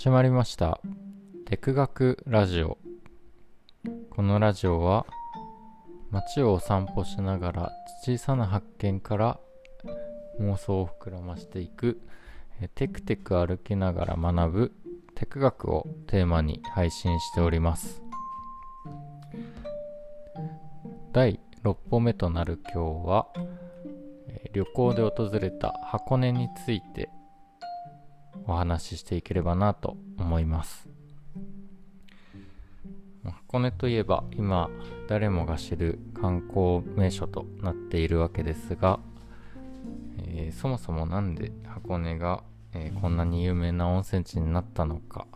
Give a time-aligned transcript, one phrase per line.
[0.00, 0.80] 始まりました。
[1.44, 2.78] テク学ラジオ。
[4.08, 5.04] このラジオは
[6.10, 9.38] 街をお散歩しながら小さな発見から
[10.40, 12.00] 妄想を膨らましていく
[12.74, 14.72] テクテク歩きながら学ぶ
[15.16, 18.02] テク学をテーマに配信しております。
[21.12, 23.26] 第6歩目となる今日は
[24.54, 27.10] 旅行で訪れた箱根について
[28.46, 30.88] お話ししていければなと思います。
[33.24, 34.70] 箱根といえば今
[35.08, 39.00] 誰もが知る観光名所となっているわけですが、
[40.18, 45.26] えー、そもそも何で箱根が、えー、こんなに有名な温泉地になったのか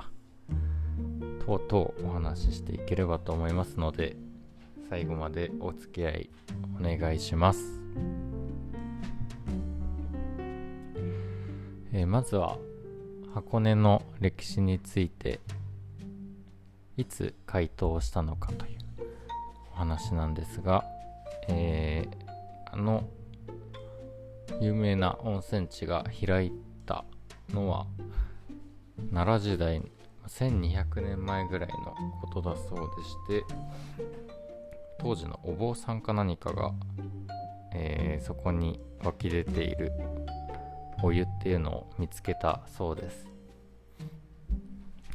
[1.44, 4.16] とうとうお話ししていければと思いますので
[4.88, 6.30] 最後までお付き合い
[6.80, 7.80] お願いします、
[11.92, 12.58] えー、まずは
[13.34, 15.40] 箱根の歴史について
[16.96, 18.78] いつ回答したのかという
[19.72, 20.84] お話なんですが、
[21.48, 23.08] えー、あの
[24.60, 26.52] 有名な温泉地が開い
[26.86, 27.04] た
[27.50, 27.88] のは
[29.12, 29.82] 奈良時代
[30.28, 31.76] 1200年前ぐらいの
[32.20, 32.88] ことだそう
[33.28, 33.54] でして
[35.00, 36.72] 当時のお坊さんか何かが、
[37.74, 39.90] えー、そこに湧き出ている
[41.04, 43.26] お湯っていうのを見つけたそうです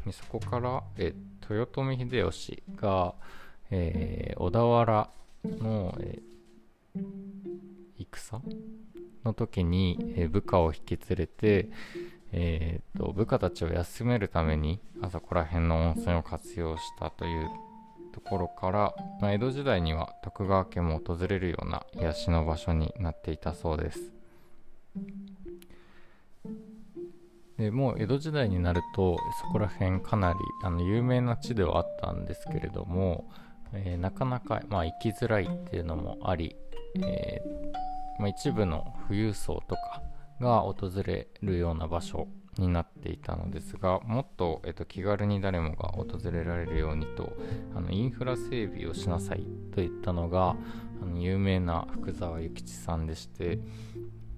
[0.05, 1.13] でそこから、え
[1.49, 3.15] 豊臣秀吉が、
[3.71, 5.09] えー、小田原
[5.43, 8.41] の、えー、戦
[9.25, 11.69] の時に、えー、部下を引き連れて、
[12.31, 17.49] えーと、部下たちを休めるためにあそこら辺の温泉を活用したという
[18.13, 24.11] ところから、まあ、江戸時代には徳川家も訪れるような癒しの場所になっていたそうです。
[27.59, 33.29] でもう江戸時代になるとそこら辺かなりあの有名な地ではあったんですけれども、
[33.73, 36.56] えー、なかなか、まあ、行きづらいっていうのもあり、
[36.95, 40.01] えー、まあ、一部の富裕層とか
[40.39, 47.34] が訪れるような場所になっていたのですがもっと、えっと、気軽に誰もが訪れられるようにと
[47.75, 50.55] あのインフラ整備をしなさいといったのが
[51.01, 53.59] あの有名な福沢諭吉さんでして、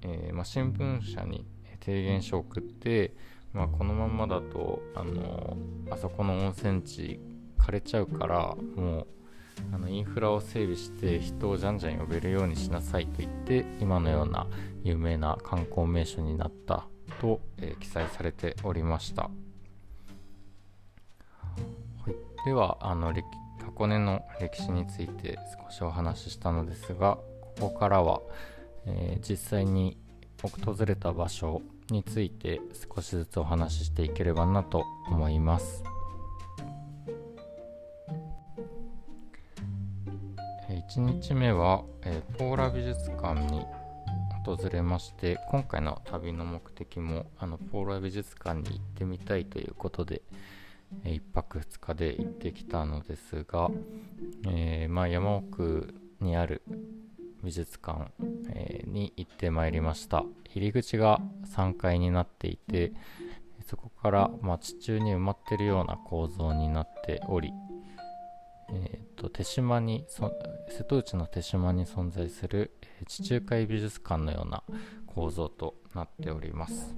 [0.01, 1.45] えー、まあ、新聞社に
[1.83, 3.13] 提言書を送って、
[3.53, 5.57] まあ、このままだとあの
[5.89, 7.19] あそこの温泉地
[7.57, 9.07] 枯れちゃうからもう
[9.73, 14.47] あのインフラを整備して人をじゃんじゃん呼べるようにしなさいと言って今のような
[14.83, 16.87] 有名な観光名所になった
[17.19, 19.29] と、えー、記載されておりました、は
[22.07, 23.13] い、ではあの
[23.63, 27.17] 箱根の歴史について少しお話ししたのですが
[27.57, 28.21] ここからは、
[28.85, 29.97] えー、実際に
[30.47, 32.61] 訪れた場所について
[32.95, 35.83] 少しずつお話ししていければなと思います。
[40.91, 43.65] 1日目は、え、ポーラ美術館に
[44.45, 50.21] 訪れまして今回の旅の目的もあのポーラ美術館に行ってみたいということで、
[51.05, 53.69] え、1泊2日で行ってきたのですが、
[54.49, 56.61] えー、まあ、山奥にある
[57.43, 58.11] 美術館、
[58.85, 60.23] に行ってまいりました。
[60.53, 61.19] 入り口が
[61.55, 62.93] 3階になっていて
[63.65, 67.53] そこから、ま、地中に埋まってるような構造になっており、
[68.69, 72.71] えーと、手島に瀬戸内の手島に存在する、
[73.07, 74.63] 地中海美術館のような
[75.07, 76.93] 構造となっております。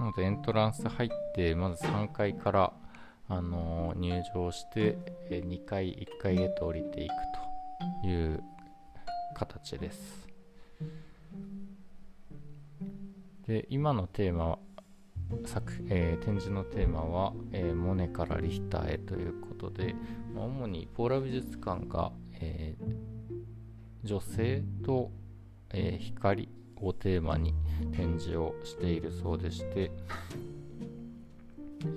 [0.00, 2.72] なのでエントランス入ってまず3階から
[3.28, 4.98] あのー、入場して、
[5.30, 7.41] 2階1階へと降りていくと。
[8.04, 8.42] いう
[9.34, 10.28] 形です。
[13.46, 14.58] で今のテーマ
[15.44, 19.94] 作、えー、展示のテーマは、えー、モネからリヒターへということで、
[20.34, 25.10] ま、主にポーラ美術館が、えー、女性と、
[25.74, 27.54] え光をテーマに
[27.92, 29.90] 展示をしているそうでして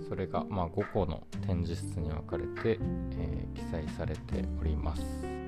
[0.08, 2.80] それが、まあ、5個の展示室に分かれて、
[3.18, 5.45] え記載されております。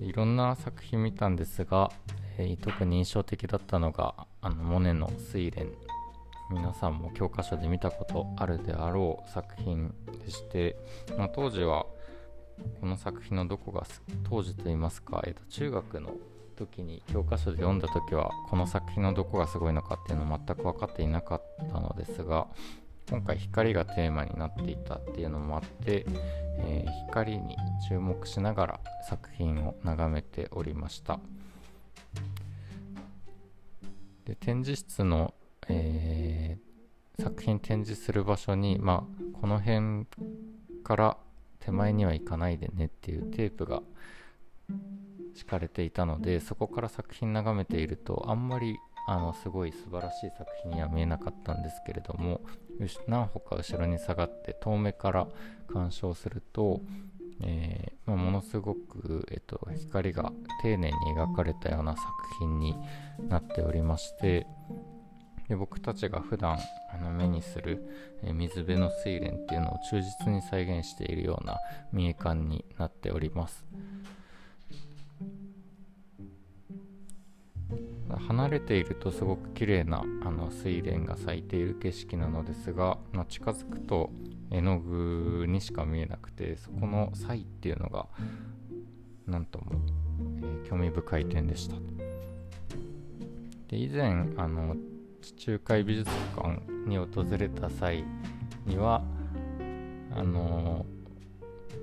[0.00, 1.90] でいろんな作品見たんですが、
[2.38, 5.72] えー、特に印象的だったのがあのモネの「睡蓮」
[6.50, 9.94] 皆さんも教科書で見たことあるであろう作品
[10.24, 10.76] でして、
[11.16, 11.86] まあ、当時は
[12.80, 13.86] この作品のどこが
[14.28, 16.14] 当時といいますか、えー、と中学の
[16.56, 21.42] 時に教科書で読んだ時はこの作品のどこがすごいのかっていうの全く分かっていなかっ
[21.72, 22.48] たのですが
[23.10, 26.06] 今回光がテーマになっていたっていうのもあって、
[26.58, 27.56] えー、光に
[27.88, 31.18] 注目しながら作品を眺めておりました。
[34.24, 35.34] で展示室の、
[35.68, 40.06] えー、作品展示する場所に、まあ、この辺
[40.84, 41.16] から
[41.58, 43.82] 手前には行かないでねっていうテープが
[45.34, 48.76] 敷かれていたのでそこから作品眺めているとあんまり
[49.08, 52.42] あのすごい素晴らしい作品には見えなかったんですけれども
[53.06, 55.28] 何歩か後ろに下がって遠目から
[55.72, 56.80] 鑑賞すると、
[57.42, 60.32] えー、まあ、ものすごく、えっと、光が
[60.62, 62.06] 丁寧に描かれたような作
[62.40, 62.76] 品に
[63.28, 64.46] なっておりまして
[65.48, 66.58] で僕たちが普段
[66.92, 67.82] あの目にする、
[68.22, 71.58] え水辺の睡蓮っていうのを忠実に再現しているような
[71.92, 73.64] 見え感になっております。
[78.18, 84.10] 離れているとすごく綺麗なあな睡蓮が咲いている景色なのですが、まあ、近づくと
[84.50, 88.06] 絵の具にしか見えなくてそこの差異っていうのが
[89.26, 89.66] 何とも、
[90.42, 91.76] えー、興味深い点でした。
[93.68, 94.76] で以前あの
[95.22, 98.04] 地中海美術館に訪れた際
[98.66, 99.02] には
[100.12, 100.84] あの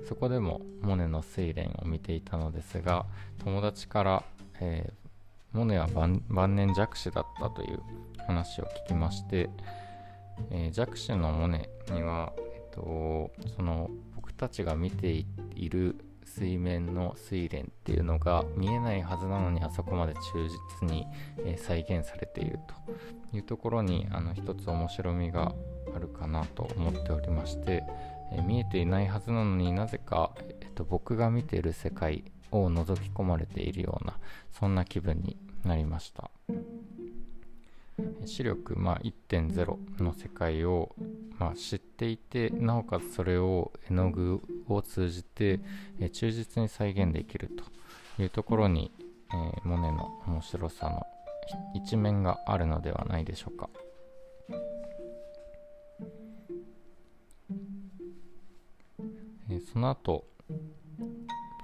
[0.04, 3.06] ー、そこでもモネの睡蓮を見ていたのですが
[3.42, 4.24] 友達から、
[4.60, 5.07] えー
[5.52, 7.80] モネは晩年弱視だったという
[8.26, 9.48] 話を聞きまして、
[10.50, 15.24] えー、弱視のモネには、えっと、その僕たちが見て
[15.54, 15.96] いる
[16.28, 20.20] 水面の睡蓮っていうのが見えないはずなのにあそこまで忠
[20.82, 21.06] 実に、
[21.38, 22.58] えー、再現されている
[23.32, 25.54] というところにあの一つ面白みが
[25.94, 27.82] あるかなと思っておりまして、
[28.32, 34.18] えー、見えていないはずなのになぜか、えっと、僕が見ている世界を覗き込まれているような
[34.58, 36.30] そんな気分になりました
[38.26, 40.94] 視力、まあ、1.0の世界を、
[41.38, 45.60] まあ、知っていてなおかつそれを絵の具を通じて、
[46.12, 47.50] 忠実に再現できる
[48.16, 48.92] というところに、
[49.32, 51.02] えー、モネの面白さの
[51.74, 53.68] 一面があるのではないでしょうか。
[59.72, 60.24] その後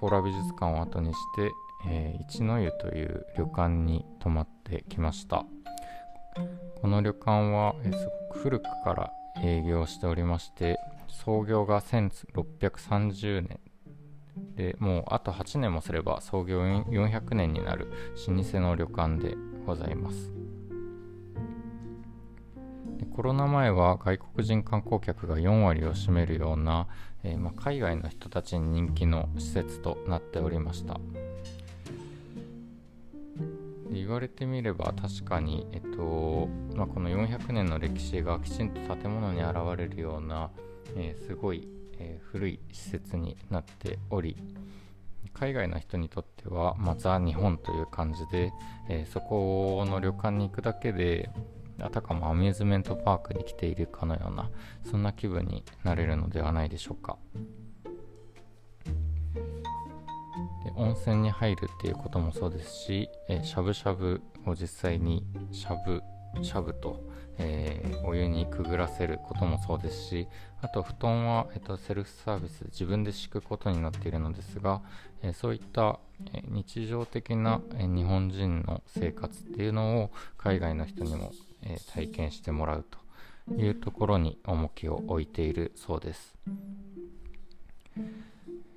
[0.05, 1.51] ポーラ美術館を後にして、
[1.89, 5.47] えー、一の湯という旅館に泊まってきました。
[6.83, 9.11] この旅館は、えー、すごく古くから
[9.43, 10.77] 営業しておりまして
[11.09, 13.61] 創業が1630年
[14.57, 17.91] でもうあと8年もすれば創業400年になる
[18.29, 19.35] 老舗の旅館で
[19.65, 20.44] ございます。
[23.15, 26.89] コロナ前は外国人観光客が4割を占めるような、
[27.23, 30.99] えー、ま、海外の人たちに人気の施設となっておりました。
[33.89, 40.51] 言われてみれば確かに、えっとまあ、この400年の歴史がきちんと建物に現れるような、
[40.97, 41.69] えー、すごい、
[42.01, 44.37] えー、古い施設になっており
[45.33, 48.53] 海外の人にとっては、まあ、ザ・日本という感じで、
[48.89, 51.31] えー、そこの旅館に行くだけで
[51.81, 54.51] あたかもアミューズメントパークに来ているかのような
[54.85, 57.19] そんな気分になれるのではないでしょうか。
[60.65, 66.03] で温泉に入るっていうこともそうですし、えしゃぶしゃぶを実際にしゃぶ
[66.43, 67.01] しゃぶと、
[67.39, 70.29] えー、お湯にくぐらせることもそうですし
[70.61, 74.83] あと布団は、えっと、セルフサービス自分で敷くことになっているのですが、
[75.23, 76.01] えー、そういった、
[76.33, 81.33] えー、日常的な、え日本人の生活っていうのを海外の人にも
[81.65, 82.85] えー、体験してもらう
[83.49, 86.35] というところに重きを置いているそうです。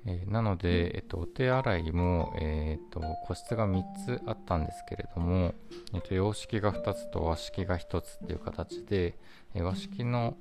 [0.06, 5.54] えー、なので、えっと、お手洗いも、えー、っと個室が3つあったんですけれども、
[5.92, 9.18] えっと、洋式が2つと和式が1つっていう形で、
[9.54, 10.36] え、和式の、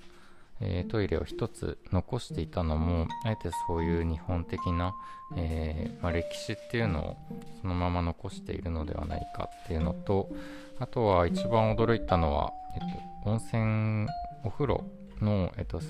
[0.60, 4.96] えトイレを1つ残していたのもあえてそういう日本的な、
[5.36, 7.18] えまあ、歴史っていうのを
[7.62, 10.32] そのまま残しているのではないかっていうのと
[10.80, 14.08] あとは一番驚いたのは、えっと、温泉、
[14.44, 14.86] お風呂
[15.22, 15.82] の、えっと、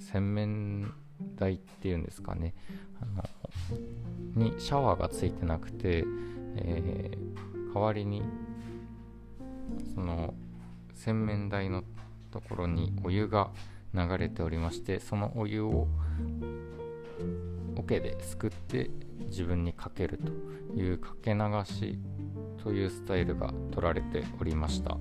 [0.00, 0.92] 洗面
[1.36, 2.54] 台っていうんですかね、
[3.00, 3.24] あの
[4.34, 6.04] にシャワーがついてなくて、
[6.56, 8.22] えー、代わりに、
[9.94, 10.34] その
[10.94, 11.84] 洗面台の
[12.30, 13.50] ところにお湯が
[13.94, 15.88] 流れておりまして、そのお湯を
[17.76, 18.90] 桶ですくって
[19.26, 20.32] 自分にかけると
[20.78, 21.98] いうかけ流し
[22.62, 24.96] というスタイルが取られておりました。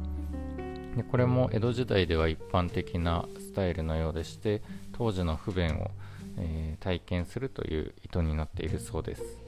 [0.96, 4.62] でこれも江戸時代では一般的なスタイルのようでして
[4.94, 5.92] 当時の不便を、
[6.38, 9.46] えー、体験するという意図になっているそうです。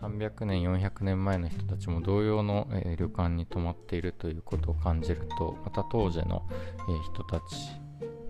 [0.00, 6.46] 300年400年前の人たちも同様の、えー、旅館に泊まっているということを感じるとまた当時の、
[6.88, 7.44] えー、人たち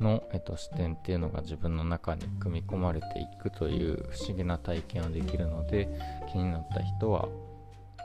[0.00, 5.88] の、えっと、視点っていうのが自分の中に組み込まれていくという不思議な体験ができるので
[6.30, 7.28] 気になった人は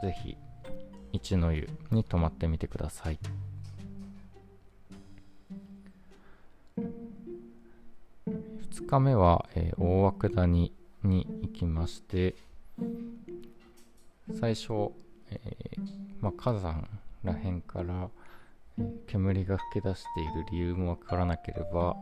[0.02, 0.38] 是非
[1.12, 3.20] 一の湯に泊まってみてください。
[8.72, 10.74] 2日目は、えー、大涌谷
[11.04, 12.36] に行きまして
[14.40, 14.92] 最初、
[15.30, 15.82] えー、
[16.22, 16.88] まあ、火山
[17.24, 18.10] らへんから、
[19.08, 21.96] 煙が噴き出している理由もわからなければ、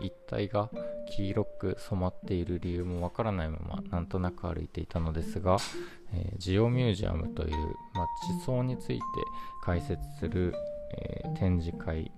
[0.00, 0.70] 一帯が
[1.10, 5.58] 黄色く染まっている理由もわからないままなんとなく歩いていたのですが、
[6.12, 7.50] えー、ジオミュージアムという、
[7.94, 8.06] まあ、
[8.40, 9.02] 地層について
[9.64, 10.54] 解説する、
[10.96, 12.12] えー、展示会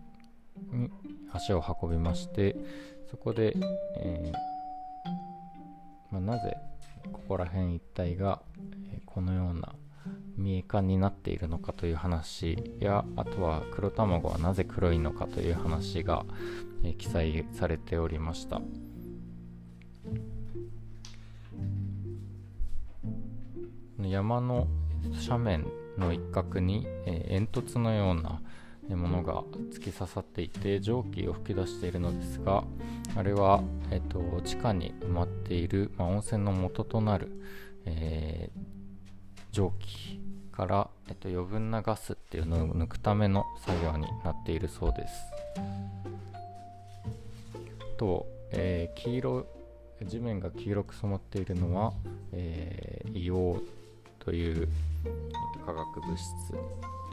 [0.73, 0.91] に
[1.33, 2.57] 足を運びまして
[3.11, 3.57] そこで、
[3.97, 6.57] えー、まあ、なぜ
[7.13, 8.43] ここら辺一帯が、
[8.93, 9.75] えこのような
[10.41, 16.25] 見え感になっているのかという話やあとは黒卵はなぜ黒いのかという話が、
[16.83, 18.61] え記載されておりました。
[24.01, 24.67] 山の
[25.29, 25.67] 斜面
[25.99, 28.41] の一角に、え煙突のような
[28.97, 29.43] ものが
[29.73, 32.65] 突き刺さっていて蒸気を噴き出しているのですが
[33.15, 37.31] あれは、えっと、地下に埋まっている、まあ、温泉の元となる、
[37.85, 38.61] えー、
[39.53, 40.21] 蒸気
[40.61, 45.15] から、えっと、余分なガスっていうのを抜くための作業になっているそうです。
[47.97, 49.47] と、えー、黄色
[50.03, 51.95] 地面が黄色く染まっているのは、
[52.33, 53.65] えー、硫黄
[54.19, 54.69] という
[55.65, 56.29] 化学物質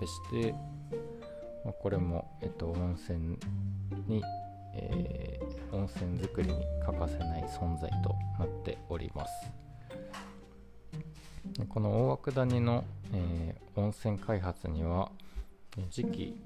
[0.01, 0.51] でして、
[1.63, 3.37] まあ、これも、えっと、温泉
[4.07, 4.21] に、
[4.75, 9.66] えー、温泉作りに欠かせない存在となっております
[11.65, 15.11] この大涌谷の、えー、温泉開発には
[15.89, 16.37] 次期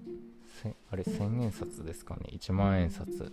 [0.91, 2.29] あれ1000円札ですかね。
[2.33, 3.31] 1万円札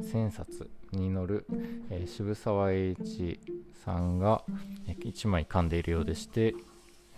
[0.00, 1.46] 1000冊に乗る、
[1.90, 3.40] えー、渋沢栄一
[3.84, 4.44] さんが、
[4.86, 6.54] 1枚噛んでいるようでして、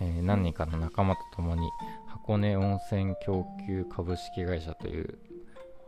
[0.00, 1.68] えー、何人かの仲間と共に
[2.06, 5.18] 箱根温泉供給株式会社という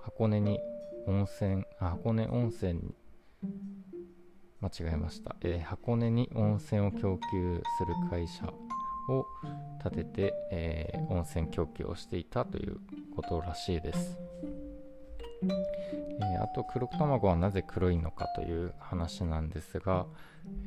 [0.03, 0.61] 箱根に
[1.07, 2.95] 温泉箱根温泉
[4.61, 8.47] 間違えました、えー、箱根に温泉を供給する会社
[9.09, 9.27] を
[9.85, 12.79] 立てて、えー、温泉供給をしていたという
[13.15, 14.19] ことらしいです、
[15.43, 20.07] えー、あと黒卵はなぜ黒いのかという話なんですが、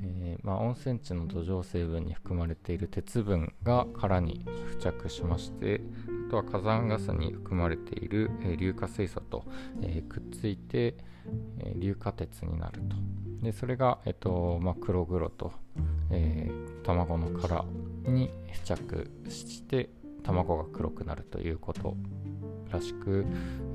[0.04, 5.82] え、まあ、温泉地の土壌成分に含まれている鉄分が殻に付着しまして
[6.30, 9.44] とは火山ガスに含まれている、硫化水素と、
[10.08, 10.96] くっついて、
[11.80, 12.96] 硫化鉄になると。
[13.44, 15.52] でそれが、えっとまあ、黒々と、
[16.12, 16.50] え
[16.84, 17.66] 卵の殻
[18.06, 19.90] に付着して
[20.24, 21.96] 卵が黒くなるということ
[22.72, 23.26] らしく、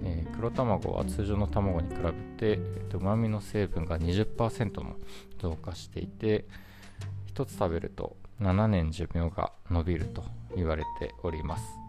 [0.02, 4.96] えー、黒卵は通常の卵に比べて、えー、と旨味の成分が20%も
[5.38, 6.46] 増加していて
[7.34, 10.25] 1つ食べると7年寿命が延びると
[10.56, 11.84] 言われております。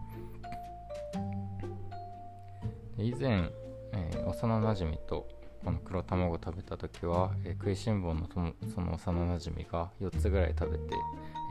[2.98, 3.50] 以前、
[3.92, 5.28] えー、幼なじみと
[5.64, 10.94] この黒卵を食べた時は、えー、食いしん坊のともその幼なじみが4つぐらい食べて、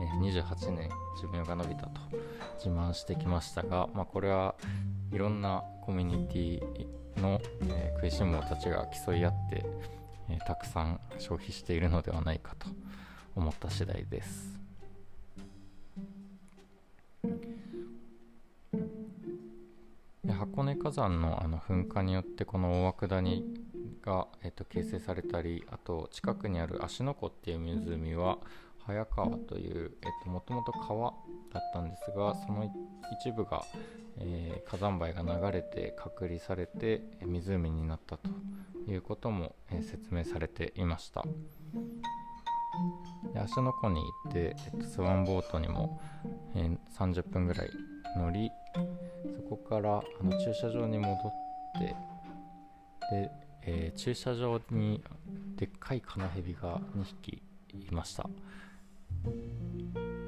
[0.02, 0.88] えー、28年
[1.20, 2.00] 寿命が延びたと
[2.56, 4.54] 自慢してきましたが、まあ、これは
[5.12, 9.64] いろんなコミュニティの、えー、食いしん坊たちが競い合って、
[10.28, 12.68] え、たくさん消費しているのではないかと
[13.34, 14.58] 思った次第です。
[20.26, 23.44] で箱根火山のあの噴火によってこの大涌谷
[24.02, 28.38] が、えー、と形成されたりあと近くにある芦ノ湖っていう湖は
[28.86, 31.12] 早川という、えっと、もともと川
[31.52, 32.70] だったんですがその
[33.20, 33.64] 一部が、
[34.18, 38.28] えー、火山灰が流れて隔離されて湖になったと
[38.88, 41.24] いうことも、えー、説明されていました。
[43.34, 46.00] 芦ノ湖に行って、えっと、スワンボートにも、
[46.54, 47.70] えー、30分ぐらい
[48.16, 48.50] 乗り
[49.34, 51.16] そこからあの駐車場に戻っ
[51.78, 51.96] て
[53.10, 53.30] で、
[53.62, 55.02] えー、駐車場に
[55.56, 57.42] でっかいカナヘビが2匹
[57.72, 58.28] いました。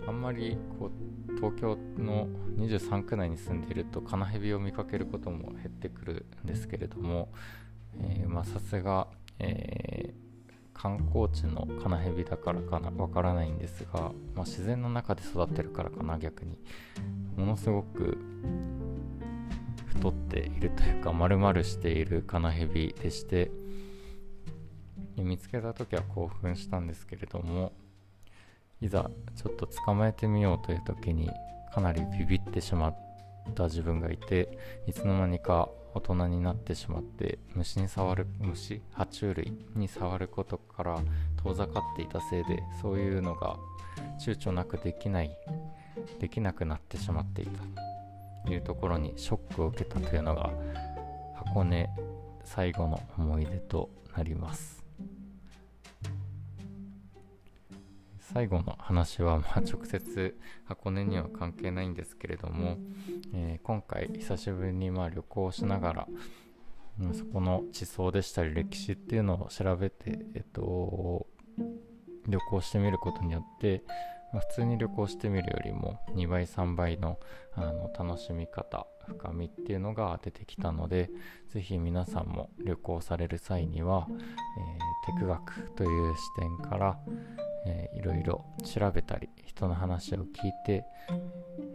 [0.07, 2.27] あんまりこう東京の
[2.57, 7.29] 23区内に住んでいるとカナヘビを見かけることも減ってくるんですけれども
[8.01, 10.28] えまさすが、えー、
[10.81, 16.57] 観光地のカナヘビだからかなわからないんですが、まあ、自然の中で育ってるからかな逆に。
[17.37, 18.19] ものすごく
[19.87, 23.51] 太っているというか丸々しているカナヘビでして
[25.17, 27.73] 見つけた時は興奮したんですけれども
[28.81, 31.31] いざちょっと捕まえてみようという時に
[31.73, 33.08] かなりビビってしまっ
[33.49, 41.01] た自分がいていつの間にか大人になってしまって虫に触る虫爬虫類に触ることから
[41.43, 43.57] 遠ざかっていたせいでそういうのが
[44.21, 45.37] 躊躇なくできない
[46.21, 47.63] できなくなってしまっていた
[48.47, 50.51] というところにショックを受けたというのが
[51.37, 51.91] 箱根
[52.45, 54.78] 最後の思い出となります。
[58.33, 62.77] 最後の話はま直接箱根には関係ないんですけれども、
[63.33, 66.09] えー、今回久しぶりにまあ旅行しながら、
[67.01, 71.27] うん、そこの地層でしたり歴史っていうのを調べて、えっと、
[72.27, 73.83] 旅行してみることによって、
[74.35, 77.19] まあ、普通に旅行してみるよりも2倍3倍の
[77.55, 81.11] あの楽しみ方深みっていうのが出てきたので
[81.49, 86.99] 是非皆さんも旅行される際には、えー、テク学という視点から、
[87.67, 90.85] えー、いろいろ調べたり人の話を聞いて、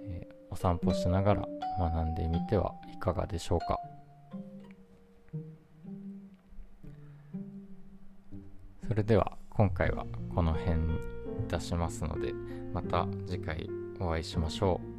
[0.05, 1.47] えー、お散歩しながら
[1.79, 3.79] 学んでみてはいかがでしょうか
[8.87, 12.33] それでは今回はこの辺にいたしますので
[12.73, 14.92] また次回お会いしましょう。